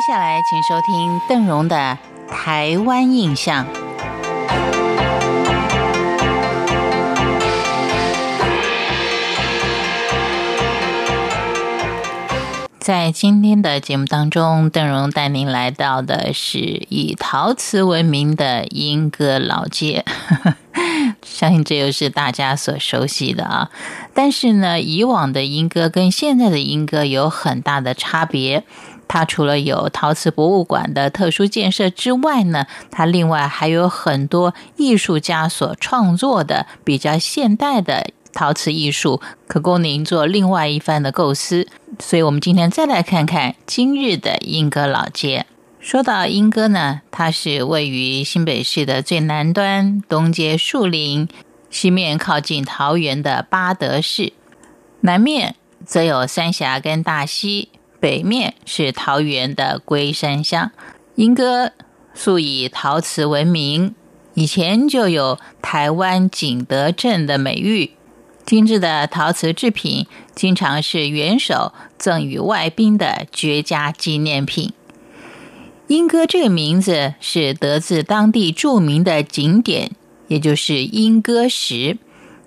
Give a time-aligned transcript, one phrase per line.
[0.00, 1.98] 接下来，请收听邓荣的
[2.32, 3.66] 《台湾印象》。
[12.78, 16.58] 在今天的节目当中，邓荣带您来到的是
[16.88, 20.06] 以陶瓷闻名的莺歌老街，
[21.22, 23.68] 相信这又是大家所熟悉的啊。
[24.14, 28.64] 但是呢，以往的莺歌跟现在的莺歌有很大的差别。
[29.12, 41.66] 它除了有陶瓷博物馆的特殊建设之外呢，它另外还有很多艺术家所创作的比较现代的陶瓷艺术，可供您做另外一番的构思。
[41.98, 45.44] 所以，我们今天再来看看今日的莺歌老街。
[45.80, 51.28] 说到莺歌呢，它是位于新北市的最南端，东接树林，
[51.68, 54.32] 西面靠近桃园的八德市，
[55.00, 57.70] 南面则有三峡跟大溪。
[58.00, 60.72] 北面是桃园的龟山乡，
[61.16, 61.72] 莺歌
[62.14, 63.94] 素以陶瓷闻名，
[64.34, 67.90] 以前就有台湾景德镇的美誉。
[68.46, 74.72] 精致的陶瓷制品经常是元首赠予外宾的绝佳纪念品。
[75.88, 79.92] 莺歌这个名字是得自当地著名的景点，
[80.28, 81.98] 也就是莺歌石，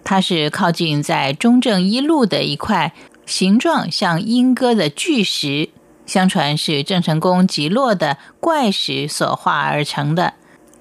[0.04, 2.94] 它是靠近在中正一路的一块。
[3.26, 5.70] 形状像莺歌的巨石，
[6.06, 10.34] 相传是郑成功击落的怪石所化而成的。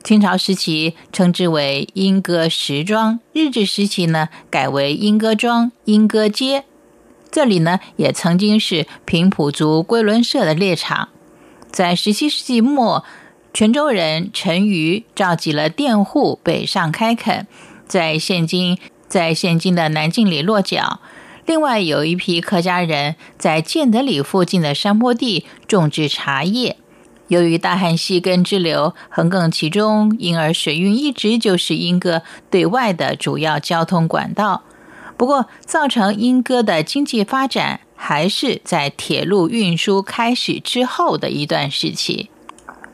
[0.03, 6.65] 清朝时期称之为莺歌石庄，日治时期呢改为莺歌庄、莺歌街。
[7.31, 11.11] 这里呢也曾经是平埔族龟伦社的猎场。
[11.71, 13.05] 在十七世纪末，
[13.55, 17.47] 泉州人陈瑜召集了佃户北上开垦，
[17.87, 20.99] 在现今在现今的南靖里落脚。
[21.47, 26.77] 另外有一批客家人在建德里附近的山坡地种植茶叶。
[27.29, 34.63] 由于大汉溪根支流横亘其中，因而水运一直就是莺歌对外的主要交通管道。
[35.17, 42.29] 不过，造成莺歌的经济发展，还是在铁路运输开始之后的一段时期。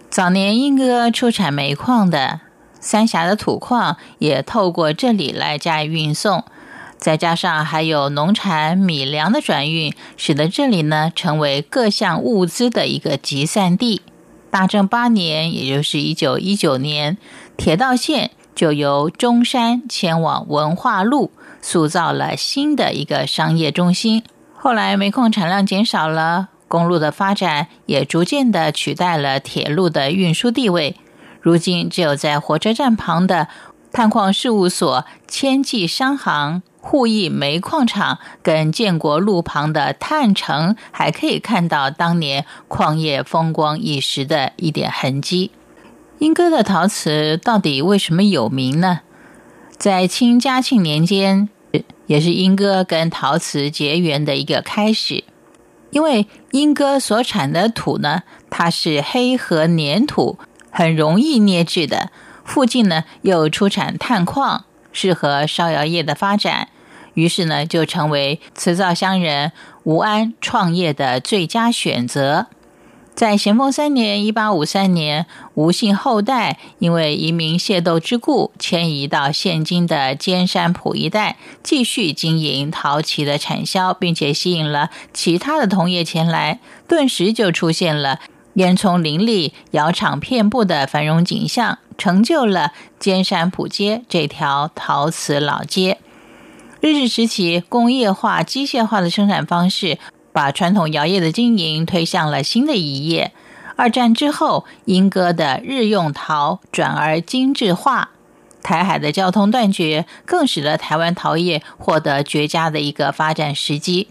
[0.09, 2.41] 早年莺歌出产煤矿的
[2.79, 6.45] 三峡的土矿，也透过这里来加以运送。
[6.99, 14.03] 再加上还有农产米粮的转运，使得这里呢成为各项物资的一个集散地。
[14.51, 17.17] 大正八年，也就是一九一九年，
[17.57, 21.31] 铁道线就由中山迁往文化路，
[21.63, 24.23] 塑造了新的一个商业中心。
[24.57, 30.97] 后来煤矿产量减少了，公路的发展也逐渐的取代了铁路的运输地位。
[31.41, 33.47] 如今，只有在火车站旁的
[33.93, 36.63] 探矿事务所千记商行。
[36.91, 45.51] 沪义煤矿厂跟建国路旁的炭城，还可以看到当年矿业风光一时的一点痕迹。
[46.21, 49.01] 莺歌的陶瓷到底为什么有名呢？
[49.77, 51.51] 在清嘉庆年间，
[52.07, 55.25] 也是莺歌跟陶瓷结缘的一个开始。
[55.91, 60.39] 因为莺歌所产的土呢，它是黑和粘土，
[60.71, 62.11] 很容易捏制的。
[62.47, 66.69] 附近呢又出产炭矿，适合烧窑业的发展。
[67.19, 69.51] 于是呢，就成为瓷造乡人
[69.83, 72.47] 吴安创业的最佳选择。
[73.13, 88.21] 在咸丰三年（一八五三年），吴姓后代因为移民械斗之故，迁移到现今的尖山埔一带，继续经营陶器的产销，并且吸引了其他的同业前来，顿时就出现了
[88.55, 95.99] 烟囱林立、窑厂遍布的繁荣景象，成就了尖山埔街这条陶瓷老街。
[96.81, 99.99] 日治时期，工业化、机械化的生产方式
[100.33, 103.33] 把传统窑业的经营推向了新的一页。
[103.75, 108.11] 二战之后，英歌的日用陶转而精致化，
[108.63, 114.07] 台海的交通断绝，更使得台湾陶业获得绝佳的一个发展时机。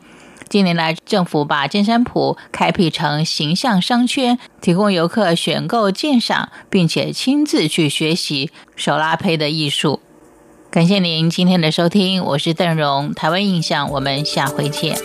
[0.50, 10.01] 近年来，政府把尖山埔开辟成形象商圈，提供游客选购鉴赏，并且亲自去学习手拉胚的艺术。
[10.77, 14.95] 感谢您今天的收听，我是邓荣，台湾印象，我们下回见。